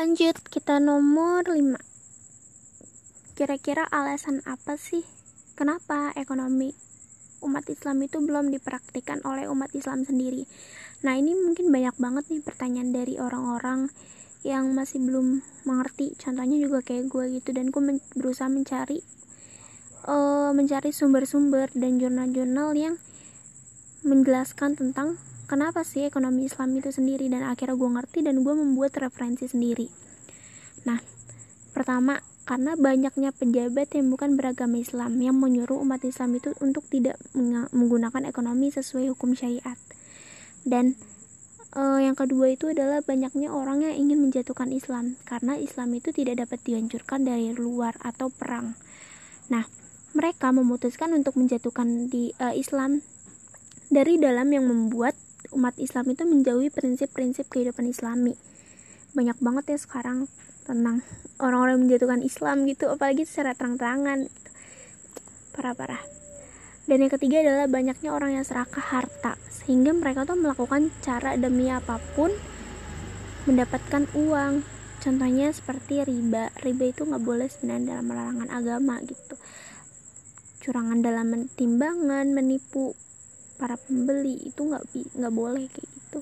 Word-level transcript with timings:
Lanjut, 0.00 0.32
kita 0.48 0.80
nomor 0.80 1.44
5. 1.44 1.76
Kira-kira 3.36 3.84
alasan 3.84 4.40
apa 4.48 4.80
sih 4.80 5.04
kenapa 5.52 6.16
ekonomi 6.16 6.72
umat 7.44 7.68
Islam 7.68 8.00
itu 8.08 8.16
belum 8.24 8.48
dipraktikkan 8.48 9.20
oleh 9.28 9.44
umat 9.52 9.68
Islam 9.76 10.08
sendiri? 10.08 10.48
Nah, 11.04 11.20
ini 11.20 11.36
mungkin 11.36 11.68
banyak 11.68 12.00
banget 12.00 12.24
nih 12.32 12.40
pertanyaan 12.40 12.96
dari 12.96 13.20
orang-orang 13.20 13.92
yang 14.40 14.72
masih 14.72 15.04
belum 15.04 15.44
mengerti. 15.68 16.16
Contohnya 16.16 16.56
juga 16.56 16.80
kayak 16.80 17.12
gue 17.12 17.36
gitu 17.36 17.52
dan 17.52 17.68
gue 17.68 17.82
men 17.84 18.00
berusaha 18.16 18.48
mencari 18.48 19.04
uh, 20.08 20.56
mencari 20.56 20.96
sumber-sumber 20.96 21.68
dan 21.76 22.00
jurnal-jurnal 22.00 22.72
yang 22.72 22.96
menjelaskan 24.00 24.80
tentang 24.80 25.20
kenapa 25.50 25.82
sih 25.82 26.06
ekonomi 26.06 26.46
Islam 26.46 26.78
itu 26.78 26.94
sendiri? 26.94 27.26
Dan 27.26 27.42
akhirnya 27.42 27.74
gue 27.74 27.90
ngerti 27.90 28.22
dan 28.22 28.46
gue 28.46 28.54
membuat 28.54 28.94
referensi 29.02 29.50
sendiri. 29.50 29.90
Nah 30.86 31.02
pertama 31.74 32.22
karena 32.46 32.78
banyaknya 32.78 33.34
pejabat 33.34 33.94
yang 33.98 34.10
bukan 34.14 34.38
beragama 34.38 34.78
Islam 34.78 35.18
yang 35.18 35.34
menyuruh 35.38 35.82
umat 35.82 36.06
Islam 36.06 36.38
itu 36.38 36.54
untuk 36.62 36.86
tidak 36.86 37.18
menggunakan 37.74 38.30
ekonomi 38.30 38.70
sesuai 38.70 39.10
hukum 39.10 39.34
syariat. 39.34 39.78
Dan 40.62 40.94
uh, 41.74 41.98
yang 41.98 42.14
kedua 42.14 42.50
itu 42.54 42.70
adalah 42.70 43.02
banyaknya 43.02 43.50
orang 43.50 43.86
yang 43.86 43.94
ingin 43.94 44.18
menjatuhkan 44.22 44.70
Islam 44.70 45.18
karena 45.26 45.58
Islam 45.58 45.94
itu 45.94 46.10
tidak 46.10 46.46
dapat 46.46 46.58
dihancurkan 46.62 47.26
dari 47.26 47.54
luar 47.54 47.94
atau 48.02 48.30
perang. 48.30 48.74
Nah 49.50 49.66
mereka 50.14 50.50
memutuskan 50.50 51.14
untuk 51.14 51.38
menjatuhkan 51.38 52.10
di 52.10 52.34
uh, 52.42 52.54
Islam 52.54 53.02
dari 53.90 54.18
dalam 54.18 54.50
yang 54.50 54.66
membuat 54.66 55.14
umat 55.54 55.74
Islam 55.78 56.10
itu 56.10 56.22
menjauhi 56.26 56.70
prinsip-prinsip 56.70 57.50
kehidupan 57.50 57.90
islami. 57.90 58.34
Banyak 59.14 59.38
banget 59.42 59.74
ya 59.74 59.78
sekarang 59.78 60.30
tentang 60.64 61.02
orang-orang 61.42 61.82
menjatuhkan 61.82 62.22
Islam 62.22 62.62
gitu 62.70 62.86
apalagi 62.86 63.26
secara 63.26 63.58
terang-terangan 63.58 64.30
gitu. 64.30 64.50
parah-parah. 65.50 66.02
Dan 66.86 67.06
yang 67.06 67.12
ketiga 67.12 67.42
adalah 67.42 67.66
banyaknya 67.66 68.10
orang 68.10 68.38
yang 68.38 68.46
serakah 68.46 68.82
harta 68.82 69.34
sehingga 69.50 69.94
mereka 69.94 70.26
tuh 70.26 70.38
melakukan 70.38 70.90
cara 71.02 71.34
demi 71.38 71.70
apa 71.70 71.98
pun 72.14 72.30
mendapatkan 73.46 74.10
uang. 74.14 74.62
Contohnya 75.00 75.48
seperti 75.54 76.04
riba. 76.04 76.52
Riba 76.60 76.84
itu 76.92 77.06
nggak 77.06 77.22
boleh 77.24 77.48
sebenarnya 77.48 77.98
dalam 77.98 78.10
larangan 78.10 78.48
agama 78.52 78.94
gitu. 79.06 79.34
Curangan 80.60 81.00
dalam 81.00 81.48
timbangan 81.56 82.26
menipu 82.36 82.92
para 83.60 83.76
pembeli 83.76 84.48
itu 84.48 84.64
nggak 84.64 84.88
nggak 85.20 85.34
boleh 85.36 85.68
kayak 85.68 85.90
gitu. 85.92 86.20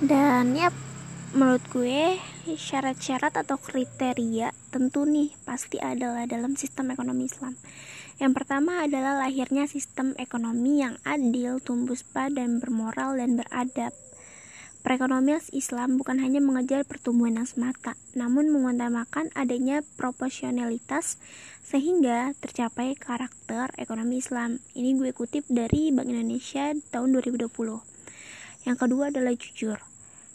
Dan 0.00 0.56
ya 0.56 0.72
menurut 1.36 1.60
gue 1.68 2.16
syarat-syarat 2.48 3.36
atau 3.36 3.60
kriteria 3.60 4.50
tentu 4.72 5.04
nih 5.04 5.36
pasti 5.44 5.76
adalah 5.76 6.24
dalam 6.24 6.56
sistem 6.56 6.96
ekonomi 6.96 7.28
Islam. 7.28 7.52
Yang 8.16 8.32
pertama 8.40 8.88
adalah 8.88 9.20
lahirnya 9.28 9.68
sistem 9.68 10.16
ekonomi 10.16 10.80
yang 10.80 10.96
adil, 11.04 11.60
tumbuh 11.60 12.00
dan 12.32 12.64
bermoral 12.64 13.20
dan 13.20 13.36
beradab 13.36 13.92
Perekonomian 14.80 15.44
Islam 15.52 16.00
bukan 16.00 16.16
hanya 16.24 16.40
mengejar 16.40 16.88
pertumbuhan 16.88 17.36
yang 17.36 17.44
semata, 17.44 18.00
namun 18.16 18.48
mengutamakan 18.48 19.28
adanya 19.36 19.84
proporsionalitas 20.00 21.20
sehingga 21.60 22.32
tercapai 22.40 22.96
karakter 22.96 23.76
ekonomi 23.76 24.24
Islam. 24.24 24.56
Ini 24.72 24.96
gue 24.96 25.12
kutip 25.12 25.44
dari 25.52 25.92
Bank 25.92 26.08
Indonesia 26.08 26.72
tahun 26.96 27.12
2020. 27.12 27.52
Yang 28.64 28.76
kedua 28.80 29.12
adalah 29.12 29.36
jujur, 29.36 29.78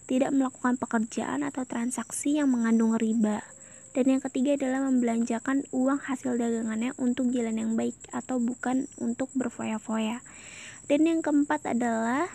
tidak 0.05 0.29
melakukan 0.29 0.77
pekerjaan 0.77 1.41
atau 1.41 1.65
transaksi 1.65 2.37
yang 2.37 2.53
mengandung 2.53 2.93
riba. 3.01 3.41
Dan 3.97 4.13
yang 4.13 4.21
ketiga 4.21 4.61
adalah 4.61 4.85
membelanjakan 4.85 5.65
uang 5.73 6.05
hasil 6.05 6.37
dagangannya 6.37 6.93
untuk 7.01 7.33
jalan 7.33 7.57
yang 7.57 7.73
baik 7.73 7.97
atau 8.13 8.37
bukan 8.37 8.85
untuk 9.01 9.33
berfoya-foya. 9.33 10.21
Dan 10.85 11.09
yang 11.09 11.25
keempat 11.25 11.65
adalah 11.65 12.29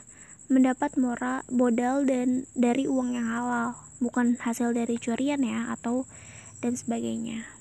mendapat 0.51 0.99
moral 0.99 1.47
modal 1.49 2.03
dan 2.03 2.51
dari 2.59 2.91
uang 2.91 3.15
yang 3.15 3.31
halal. 3.31 3.79
Bukan 4.03 4.37
hasil 4.43 4.75
dari 4.75 4.99
curian 4.99 5.41
ya 5.47 5.71
atau 5.71 6.05
dan 6.61 6.75
sebagainya 6.75 7.60